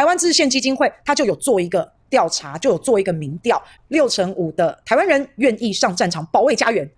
[0.00, 6.90] 台湾制宪基金会他就有做一个调查，就有做一个民调，六成五的台湾人愿意上战场保卫家园。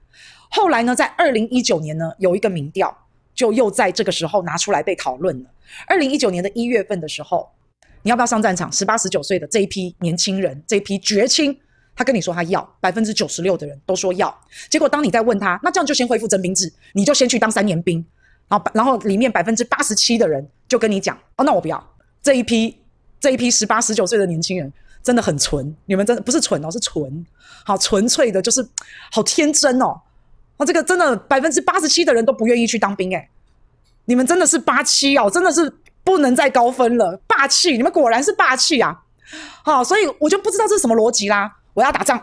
[0.52, 2.96] 后来呢，在二零一九年呢，有一个民调，
[3.34, 5.50] 就又在这个时候拿出来被讨论了。
[5.88, 7.50] 二零一九年的一月份的时候，
[8.02, 8.70] 你要不要上战场？
[8.70, 11.59] 十八十九岁的这一批年轻人，这一批绝青，
[11.96, 14.32] 他跟你说他要，百分之九十六的人都说要。
[14.71, 18.07] 结果当你再问他，那这样就先恢复征兵制，你就先去当三年兵。
[18.48, 21.84] 然后，然后里面百分之八十七的人就跟你讲，哦，那我不要。
[22.23, 22.79] 这一批
[23.23, 24.70] 这一批十八十九岁的年轻人
[25.02, 27.24] 真的很纯，你们真的不是蠢哦，是纯，
[27.65, 28.69] 好纯粹的，就是
[29.12, 29.98] 好天真哦。
[30.59, 33.29] 那这个真的百分之八十七的人都不愿意去当兵诶，
[34.06, 37.77] 你们真的是八七哦，真的是不能再高分了，霸气！
[37.77, 39.02] 你们果然是霸气啊！
[39.62, 41.59] 好，所以我就不知道这是什么逻辑啦。
[41.74, 42.20] 我要打仗，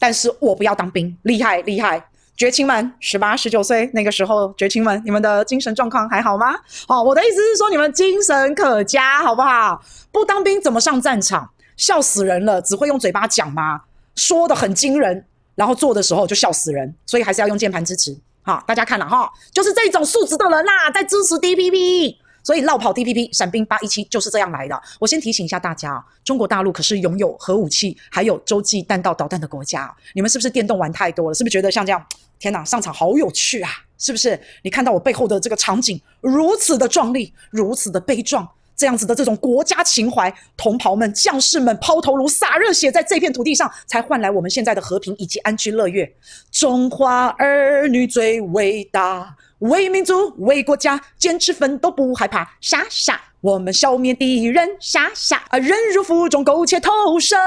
[0.00, 2.09] 但是我不要当兵，厉害厉害！
[2.40, 6.54] 绝情们，十八十九岁那个时候，绝情们，你们的精神状况还好吗？
[6.88, 9.78] 好，我的意思是说，你们精神可嘉，好不好？
[10.10, 11.50] 不当兵怎么上战场？
[11.76, 12.62] 笑死人了！
[12.62, 13.82] 只会用嘴巴讲吗？
[14.14, 15.22] 说的很惊人，
[15.54, 16.94] 然后做的时候就笑死人。
[17.04, 18.16] 所以还是要用键盘支持。
[18.40, 22.16] 好，大家看了哈，就是这种素质的人啦，在支持 DPP。
[22.42, 24.80] 所以绕跑 TPP 闪兵八一七就是这样来的。
[24.98, 29.94] 我先提醒一下大家啊，中国大陆可是拥有核武器还有洲际弹道导弹的国家。
[30.14, 31.34] 你们是不是电动玩太多了？
[31.34, 32.04] 是不是觉得像这样？
[32.38, 33.70] 天哪，上场好有趣啊！
[33.98, 34.40] 是不是？
[34.62, 38.48] 你看到我背后的这个场景如此的壮丽，如此的悲壮，
[38.80, 46.10] 这样子的这种国家情怀，同袍们、将士们抛头颅、洒热血，在这片土地上，才换来我们现在的和平以及安居乐业。
[46.50, 49.36] 中华儿女最伟大。
[49.58, 57.38] 为民族，为国家，坚持奋斗不害怕，傻傻，我们消灭敌人，傻傻啊，忍辱负重，苟且偷生。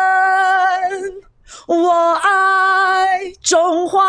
[1.65, 4.03] 我爱中华。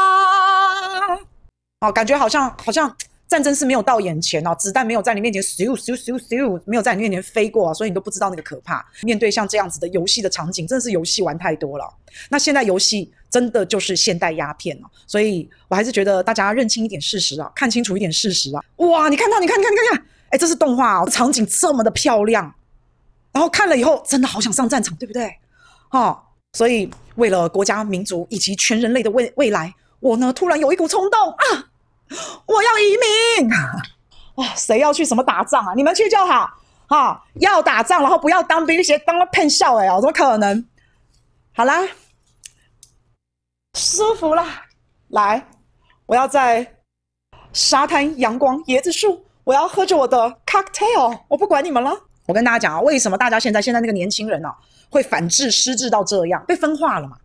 [1.80, 2.94] 哦，感觉好像好像
[3.34, 8.86] 战争是没有到眼前哦，子弹没有在你面前咻咻咻咻，没有在你面前飞过，所以你都不知道那个可怕。
[9.02, 11.84] 面对像这样子的游戏的场景，真的是游戏玩太多了。
[12.28, 13.12] 那现在游戏。
[13.34, 18.62] 真的就是现代鸦片了，所以我还是觉得大家认清一点事实啊，看清楚一点事实啊！
[18.76, 22.54] 哇，你看到，你看，你看，你看，看，哎，这是动画哦，场景这么的漂亮，
[23.32, 25.34] 然后看了以后真的好想上战场，对不对？
[25.90, 26.16] 哦，
[26.52, 31.70] 所以为了国家、民族以及全人类的未未来，我呢突然有一股冲动啊，
[32.46, 32.96] 我要移
[33.42, 33.52] 民！
[33.54, 35.74] 啊，谁要去什么打仗啊？
[35.74, 36.50] 你们去就好，
[36.88, 40.66] 哈、哦，要打仗，然后不要当兵，些当个骗笑哎哦，怎么可能？
[41.54, 41.82] 好啦。
[43.76, 44.44] 舒服了，
[45.08, 45.46] 来，
[46.06, 46.76] 我要在
[47.52, 50.16] 沙滩、阳光、椰子树，我要喝着我的
[50.46, 51.92] cocktail，我不管你们了。
[52.26, 54.54] 我跟大家讲啊，为什么大家现在现在那个年轻人啊，
[54.90, 57.16] 会反智失智到这样，被分化了嘛，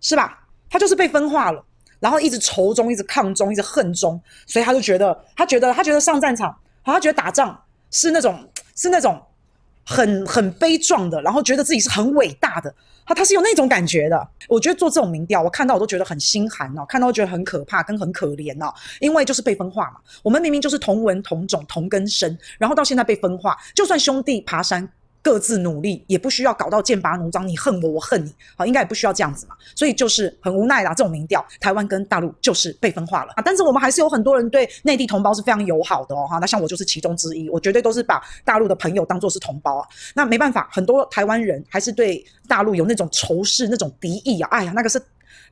[0.00, 0.46] 是吧？
[0.68, 1.64] 他就是被分化了，
[1.98, 7.58] 然后一直仇中，一直抗中，一直恨中，所以他就觉得，他觉得，他觉得上战场，他觉得打仗
[7.90, 9.20] 是那种，是那种
[9.84, 12.74] 很很悲壮的，然后觉得自己是很伟大的。
[13.08, 20.00] 他他是有那种感觉的，我觉得做这种民调，我看到我都觉得很心寒哦，看到我觉得很可怕跟很可怜哦，因为就是被分化嘛。
[20.24, 24.88] 我们明明就是同文同种同根生，然后到现在被分化，就算兄弟爬山。
[25.26, 29.56] 各自努力，也不需要搞到剑拔弩张，你恨我，我恨你，好，应该也不需要这样子嘛。
[29.74, 33.42] 所以就是很无奈啦，这种民调，台湾跟大陆就是被分化了啊。
[33.44, 36.38] 但是我们还是有很多人对内地同胞是非常友好的哦，哈。
[36.38, 39.88] 那像我就是其中之一，我绝对都是把大陆的朋友当做是同胞啊。
[40.14, 44.48] 那没办法，很多台湾人还是对大陆有那种仇视、那种敌意啊。
[44.52, 45.02] 哎呀，那个是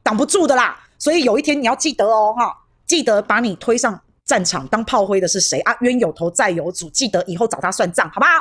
[0.04, 0.80] 挡不住的啦。
[1.00, 5.76] 所以有一天你要记得哦，哈，记得把你推上战场当炮灰的是谁啊？
[5.80, 8.40] 冤有头债有主，记得以后找他算账，好不好？